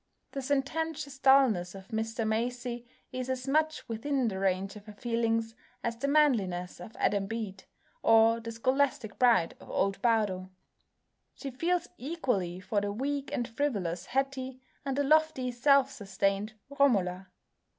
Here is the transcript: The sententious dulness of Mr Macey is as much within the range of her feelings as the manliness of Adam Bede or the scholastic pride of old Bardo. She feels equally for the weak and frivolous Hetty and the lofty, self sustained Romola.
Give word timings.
The 0.31 0.41
sententious 0.41 1.19
dulness 1.19 1.75
of 1.75 1.89
Mr 1.89 2.27
Macey 2.27 2.87
is 3.11 3.29
as 3.29 3.47
much 3.47 3.87
within 3.87 4.29
the 4.29 4.39
range 4.39 4.75
of 4.75 4.87
her 4.87 4.93
feelings 4.95 5.53
as 5.83 5.95
the 5.95 6.07
manliness 6.07 6.79
of 6.79 6.95
Adam 6.95 7.27
Bede 7.27 7.65
or 8.01 8.39
the 8.39 8.51
scholastic 8.51 9.19
pride 9.19 9.55
of 9.59 9.69
old 9.69 10.01
Bardo. 10.01 10.49
She 11.35 11.51
feels 11.51 11.87
equally 11.99 12.59
for 12.59 12.81
the 12.81 12.91
weak 12.91 13.29
and 13.31 13.47
frivolous 13.47 14.07
Hetty 14.07 14.59
and 14.83 14.97
the 14.97 15.03
lofty, 15.03 15.51
self 15.51 15.91
sustained 15.91 16.53
Romola. 16.79 17.27